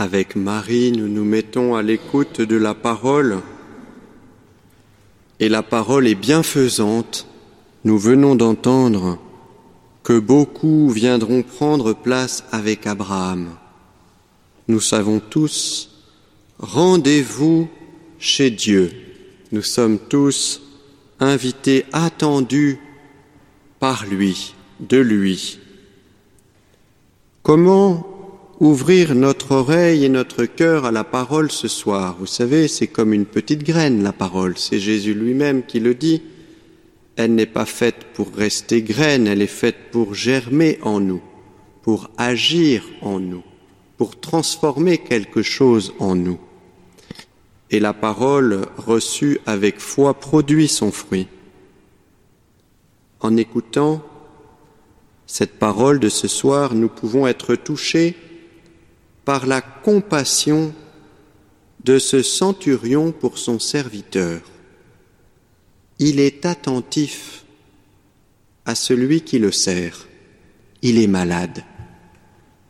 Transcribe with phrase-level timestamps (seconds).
[0.00, 3.38] Avec Marie, nous nous mettons à l'écoute de la parole
[5.40, 7.26] et la parole est bienfaisante.
[7.82, 9.18] Nous venons d'entendre
[10.04, 13.56] que beaucoup viendront prendre place avec Abraham.
[14.68, 15.90] Nous savons tous,
[16.60, 17.68] rendez-vous
[18.20, 18.92] chez Dieu.
[19.50, 20.62] Nous sommes tous
[21.18, 22.78] invités, attendus
[23.80, 25.58] par lui, de lui.
[27.42, 28.17] Comment
[28.60, 33.12] ouvrir notre oreille et notre cœur à la parole ce soir Vous savez, c'est comme
[33.12, 34.58] une petite graine, la parole.
[34.58, 36.22] C'est Jésus lui-même qui le dit.
[37.16, 41.22] Elle n'est pas faite pour rester graine, elle est faite pour germer en nous,
[41.82, 43.42] pour agir en nous,
[43.96, 46.38] pour transformer quelque chose en nous.
[47.70, 51.26] Et la parole reçue avec foi produit son fruit.
[53.20, 54.02] En écoutant
[55.26, 58.16] cette parole de ce soir, nous pouvons être touchés
[59.28, 60.72] par la compassion
[61.84, 64.40] de ce centurion pour son serviteur.
[65.98, 67.44] Il est attentif
[68.64, 70.08] à celui qui le sert.
[70.80, 71.62] Il est malade.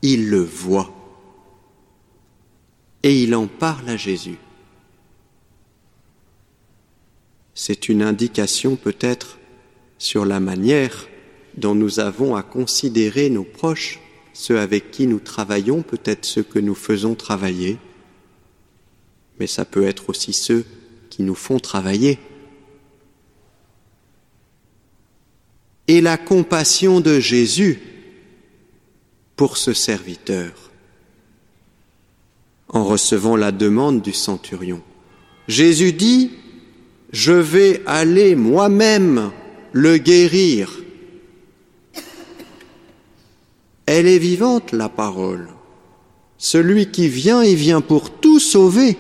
[0.03, 0.93] Il le voit.
[3.05, 4.39] Et il en parle à Jésus.
[7.55, 9.39] C'est une indication peut-être
[9.97, 11.07] sur la manière
[11.57, 14.01] dont nous avons à considérer nos proches,
[14.39, 17.77] ceux avec qui nous travaillons, peut-être ceux que nous faisons travailler,
[19.41, 20.65] mais ça peut être aussi ceux
[21.11, 22.21] qui nous font travailler.
[25.89, 27.81] Et la compassion de Jésus
[29.35, 30.71] pour ce serviteur
[32.69, 34.83] en recevant la demande du centurion.
[35.49, 36.31] Jésus dit,
[37.11, 39.33] je vais aller moi-même
[39.73, 40.85] le guérir
[43.91, 45.49] Elle est vivante, la parole.
[46.37, 48.99] Celui qui vient, il vient pour tout sauver.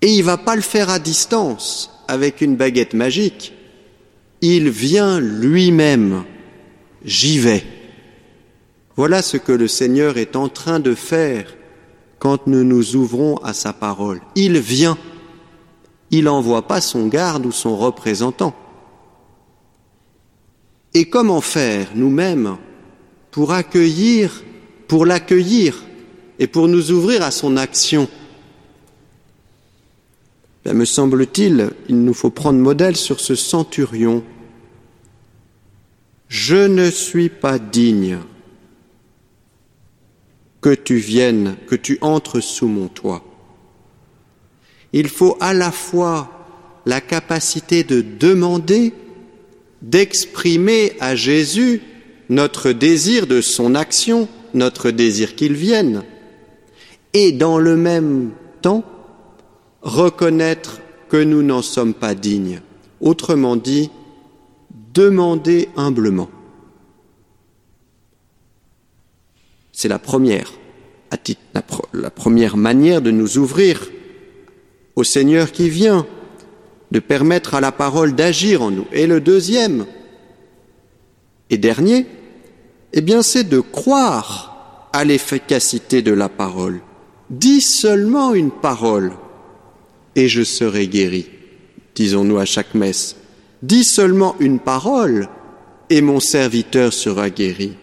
[0.00, 3.52] Et il va pas le faire à distance, avec une baguette magique.
[4.40, 6.24] Il vient lui-même.
[7.04, 7.62] J'y vais.
[8.96, 11.54] Voilà ce que le Seigneur est en train de faire
[12.18, 14.22] quand nous nous ouvrons à sa parole.
[14.36, 14.96] Il vient.
[16.10, 18.54] Il n'envoie pas son garde ou son représentant.
[20.94, 22.56] Et comment faire nous-mêmes
[23.32, 24.44] pour accueillir,
[24.86, 25.82] pour l'accueillir
[26.38, 28.08] et pour nous ouvrir à son action.
[30.64, 34.22] Ben, me semble-t-il, il nous faut prendre modèle sur ce centurion.
[36.28, 38.18] Je ne suis pas digne
[40.60, 43.24] que tu viennes, que tu entres sous mon toit.
[44.92, 48.92] Il faut à la fois la capacité de demander,
[49.80, 51.80] d'exprimer à Jésus
[52.32, 56.02] notre désir de son action, notre désir qu'il vienne,
[57.12, 58.30] et dans le même
[58.62, 58.84] temps
[59.82, 62.62] reconnaître que nous n'en sommes pas dignes.
[63.02, 63.90] Autrement dit,
[64.94, 66.30] demander humblement.
[69.72, 70.52] C'est la première,
[72.56, 73.90] manière de nous ouvrir
[74.96, 76.06] au Seigneur qui vient,
[76.92, 78.86] de permettre à la parole d'agir en nous.
[78.92, 79.84] Et le deuxième
[81.50, 82.06] et dernier,
[82.92, 86.80] eh bien, c'est de croire à l'efficacité de la parole.
[87.30, 89.12] Dis seulement une parole
[90.14, 91.26] et je serai guéri,
[91.94, 93.16] disons-nous à chaque messe.
[93.62, 95.28] Dis seulement une parole
[95.88, 97.74] et mon serviteur sera guéri.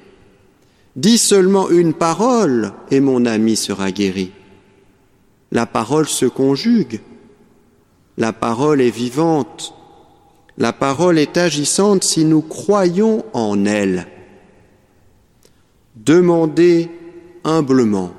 [0.96, 4.32] Dis seulement une parole et mon ami sera guéri.
[5.52, 7.00] La parole se conjugue.
[8.18, 9.74] La parole est vivante.
[10.58, 14.08] La parole est agissante si nous croyons en elle.
[16.06, 16.90] Demander
[17.44, 18.12] humblement,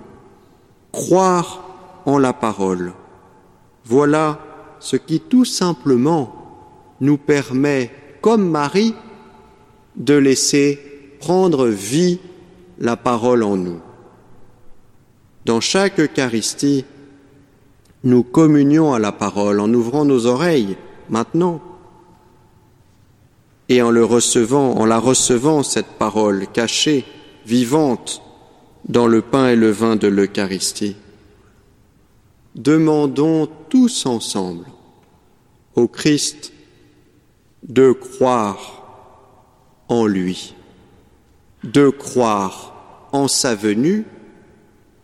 [0.92, 2.92] croire en la parole.
[3.86, 4.38] Voilà
[4.80, 6.34] ce qui tout simplement
[7.00, 8.94] nous permet, comme Marie,
[9.96, 10.78] de laisser
[11.20, 12.20] prendre vie
[12.78, 13.80] la parole en nous.
[15.46, 16.84] Dans chaque Eucharistie,
[18.04, 20.76] nous communions à la parole en ouvrant nos oreilles
[21.08, 21.62] maintenant
[23.70, 27.06] et en le recevant, en la recevant cette parole cachée
[27.50, 28.22] vivante
[28.88, 30.94] dans le pain et le vin de l'Eucharistie.
[32.54, 34.66] Demandons tous ensemble
[35.74, 36.52] au Christ
[37.68, 38.60] de croire
[39.88, 40.54] en lui,
[41.64, 44.04] de croire en sa venue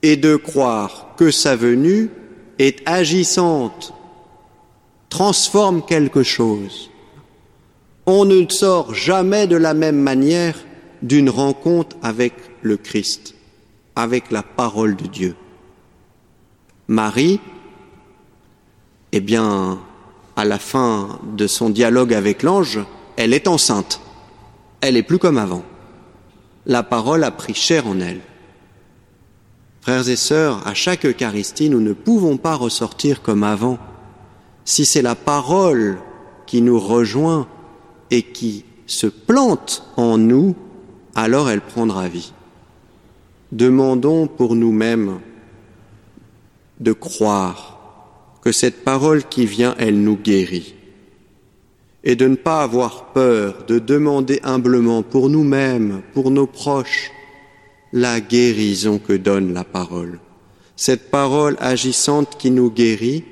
[0.03, 2.11] et de croire que sa venue
[2.61, 3.93] est agissante,
[5.09, 6.91] transforme quelque chose.
[8.07, 10.55] On ne sort jamais de la même manière
[11.03, 13.35] d'une rencontre avec le Christ.
[13.97, 15.35] avec la parole de Dieu.
[16.87, 17.41] Marie,
[19.11, 19.79] eh bien,
[20.37, 22.79] à la fin de son dialogue avec l'ange,
[23.17, 24.01] elle est enceinte.
[24.83, 25.65] Elle est plus comme avant.
[26.67, 28.21] La parole a pris chair en elle.
[29.81, 33.79] Frères et sœurs, à chaque Eucharistie, nous ne pouvons pas ressortir comme avant.
[34.65, 35.99] Si c'est la parole
[36.47, 37.49] qui nous rejoint
[38.11, 40.55] et qui se plante en nous,
[41.17, 42.33] alors elle prendra vie.
[43.51, 45.21] Demandons pour nous-mêmes
[46.79, 50.75] de croire que cette parole qui vient, elle nous guérit.
[52.05, 57.11] Et de ne pas avoir peur, de demander humblement pour nous-mêmes, pour nos proches,
[57.93, 60.21] la guérison que donne la parole.
[60.77, 63.25] Cette parole agissante qui nous guérit,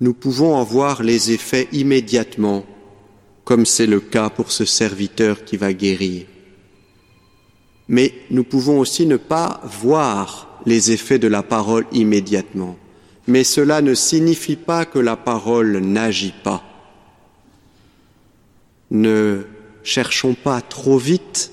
[0.00, 2.64] nous pouvons en voir les effets immédiatement,
[3.44, 6.26] comme c'est le cas pour ce serviteur qui va guérir.
[7.90, 12.76] Mais nous pouvons aussi ne pas voir les effets de la parole immédiatement.
[13.26, 16.62] Mais cela ne signifie pas que la parole n'agit pas.
[18.92, 19.44] Ne
[19.82, 21.50] cherchons pas trop vite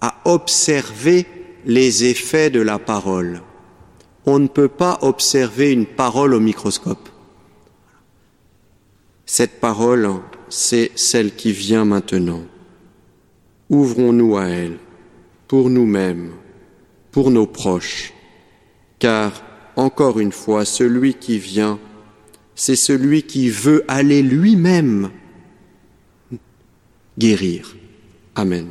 [0.00, 1.26] à observer
[1.66, 3.42] les effets de la parole.
[4.24, 7.10] On ne peut pas observer une parole au microscope.
[9.26, 10.08] Cette parole,
[10.48, 12.44] c'est celle qui vient maintenant.
[13.68, 14.78] Ouvrons-nous à elle,
[15.48, 16.32] pour nous-mêmes,
[17.10, 18.12] pour nos proches,
[18.98, 19.42] car,
[19.76, 21.78] encore une fois, celui qui vient,
[22.54, 25.10] c'est celui qui veut aller lui-même
[27.18, 27.76] guérir.
[28.34, 28.68] Amen.